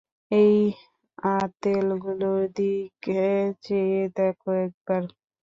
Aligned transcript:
এই 0.31 0.57
আঁতেলগুলোর 1.33 2.41
দিকে 2.57 3.23
চেয়ে 3.63 4.01
দেখো 4.17 4.49
একবার! 4.65 5.01